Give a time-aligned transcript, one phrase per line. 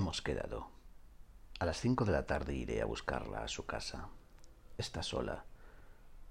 [0.00, 0.66] Hemos quedado.
[1.58, 4.08] A las cinco de la tarde iré a buscarla a su casa.
[4.78, 5.44] Está sola.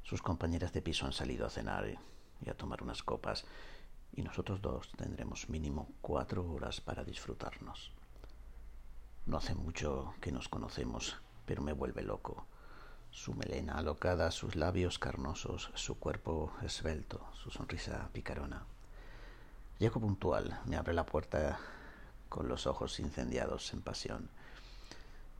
[0.02, 1.86] Sus compañeras de piso han salido a cenar
[2.42, 3.46] y a tomar unas copas,
[4.12, 7.92] y nosotros dos tendremos mínimo cuatro horas para disfrutarnos.
[9.28, 12.48] No hace mucho que nos conocemos, pero me vuelve loco.
[13.12, 18.66] Su melena alocada, sus labios carnosos, su cuerpo esbelto, su sonrisa picarona.
[19.78, 21.60] Llego puntual, me abre la puerta
[22.30, 24.30] con los ojos incendiados en pasión.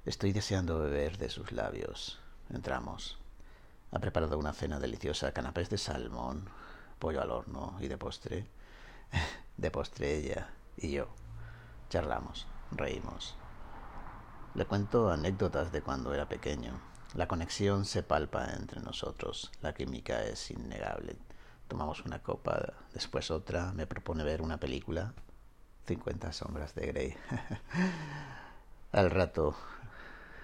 [0.06, 2.20] Estoy deseando beber de sus labios.
[2.50, 3.18] Entramos.
[3.92, 6.50] Ha preparado una cena deliciosa, canapés de salmón,
[7.00, 8.48] pollo al horno y de postre.
[9.58, 11.08] De postre ella y yo.
[11.90, 13.36] Charlamos, reímos.
[14.56, 16.80] Le cuento anécdotas de cuando era pequeño.
[17.14, 19.52] La conexión se palpa entre nosotros.
[19.62, 21.18] La química es innegable.
[21.68, 23.74] Tomamos una copa, después otra.
[23.74, 25.14] Me propone ver una película.
[25.90, 27.16] 50 sombras de Grey.
[28.92, 29.56] Al rato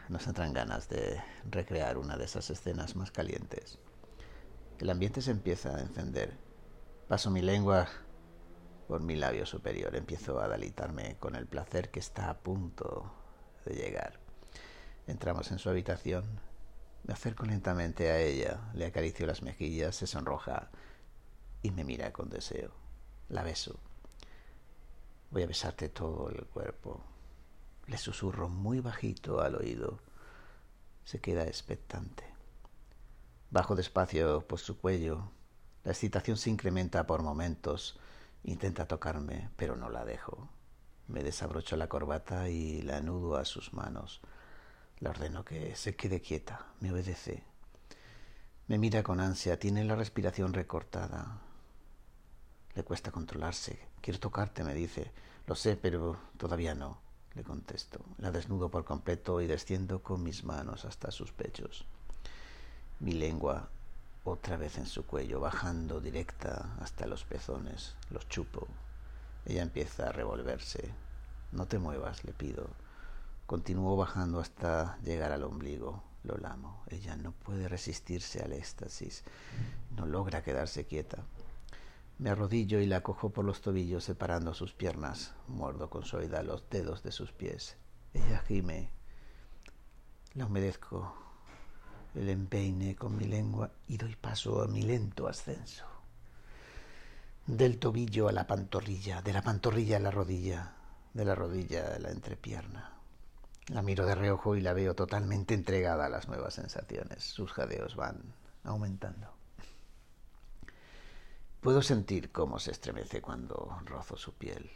[0.09, 1.21] nos entran ganas de
[1.51, 3.77] recrear una de esas escenas más calientes.
[4.79, 6.35] El ambiente se empieza a encender.
[7.07, 7.87] Paso mi lengua
[8.87, 9.95] por mi labio superior.
[9.95, 13.13] Empiezo a dalitarme con el placer que está a punto
[13.65, 14.19] de llegar.
[15.05, 16.25] Entramos en su habitación.
[17.03, 20.71] Me acerco lentamente a ella, le acaricio las mejillas, se sonroja
[21.61, 22.71] y me mira con deseo.
[23.29, 23.79] La beso.
[25.31, 27.03] Voy a besarte todo el cuerpo.
[27.87, 29.99] Le susurro muy bajito al oído.
[31.03, 32.23] Se queda expectante.
[33.51, 35.29] Bajo despacio por su cuello.
[35.83, 37.99] La excitación se incrementa por momentos.
[38.43, 40.49] Intenta tocarme, pero no la dejo.
[41.07, 44.21] Me desabrocho la corbata y la anudo a sus manos.
[44.99, 46.65] Le ordeno que se quede quieta.
[46.79, 47.43] Me obedece.
[48.67, 49.59] Me mira con ansia.
[49.59, 51.44] Tiene la respiración recortada.
[52.75, 53.79] Le cuesta controlarse.
[54.01, 55.11] Quiero tocarte, me dice.
[55.47, 56.97] Lo sé, pero todavía no,
[57.33, 57.99] le contesto.
[58.17, 61.85] La desnudo por completo y desciendo con mis manos hasta sus pechos.
[62.99, 63.69] Mi lengua
[64.25, 67.95] otra vez en su cuello, bajando directa hasta los pezones.
[68.09, 68.67] Los chupo.
[69.45, 70.91] Ella empieza a revolverse.
[71.51, 72.67] No te muevas, le pido.
[73.45, 76.03] Continúo bajando hasta llegar al ombligo.
[76.23, 76.83] Lo lamo.
[76.87, 79.23] Ella no puede resistirse al éxtasis.
[79.95, 81.23] No logra quedarse quieta.
[82.17, 85.33] Me arrodillo y la cojo por los tobillos separando sus piernas.
[85.47, 87.75] Muerdo con suavidad los dedos de sus pies.
[88.13, 88.89] Ella gime.
[90.33, 91.13] La humedezco.
[92.13, 95.85] El empeine con mi lengua y doy paso a mi lento ascenso.
[97.45, 100.73] Del tobillo a la pantorrilla, de la pantorrilla a la rodilla,
[101.13, 102.93] de la rodilla a la entrepierna.
[103.67, 107.25] La miro de reojo y la veo totalmente entregada a las nuevas sensaciones.
[107.25, 108.21] Sus jadeos van
[108.63, 109.34] aumentando.
[111.65, 114.69] Puedo sentir cómo se estremece cuando rozo su piel.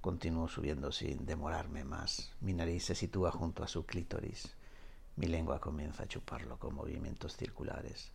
[0.00, 2.32] Continúo subiendo sin demorarme más.
[2.40, 4.56] Mi nariz se sitúa junto a su clítoris.
[5.16, 8.12] Mi lengua comienza a chuparlo con movimientos circulares.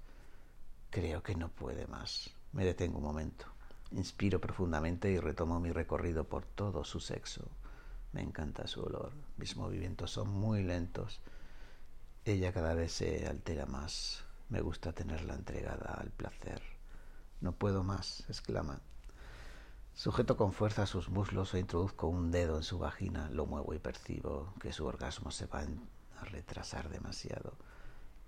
[0.90, 2.32] Creo que no puede más.
[2.54, 3.46] Me detengo un momento.
[3.92, 7.44] Inspiro profundamente y retomo mi recorrido por todo su sexo.
[8.14, 9.12] Me encanta su olor.
[9.38, 11.22] Mis movimientos son muy lentos.
[12.26, 14.24] Ella cada vez se altera más.
[14.50, 16.79] Me gusta tenerla entregada al placer.
[17.42, 18.82] No puedo más, exclama.
[19.94, 23.30] Sujeto con fuerza sus muslos e introduzco un dedo en su vagina.
[23.32, 27.54] Lo muevo y percibo que su orgasmo se va a retrasar demasiado.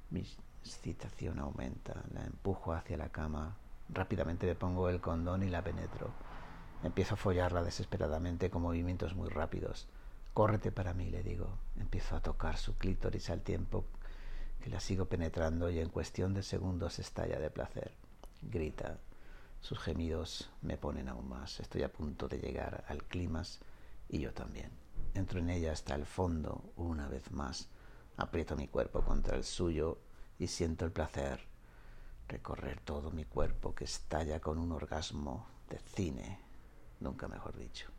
[0.09, 0.27] Mi
[0.63, 2.03] excitación aumenta.
[2.13, 3.57] La empujo hacia la cama.
[3.89, 6.11] Rápidamente le pongo el condón y la penetro.
[6.83, 9.87] Empiezo a follarla desesperadamente con movimientos muy rápidos.
[10.33, 11.57] Córrete para mí, le digo.
[11.77, 13.85] Empiezo a tocar su clítoris al tiempo
[14.61, 18.00] que la sigo penetrando y en cuestión de segundos estalla de placer.
[18.41, 18.99] Grita.
[19.59, 21.59] Sus gemidos me ponen aún más.
[21.59, 23.59] Estoy a punto de llegar al clímax
[24.09, 24.71] y yo también.
[25.13, 27.69] Entro en ella hasta el fondo una vez más.
[28.17, 29.99] Aprieto mi cuerpo contra el suyo
[30.39, 31.51] y siento el placer
[32.31, 36.39] recorrer todo mi cuerpo que estalla con un orgasmo de cine,
[37.01, 37.89] nunca mejor dicho.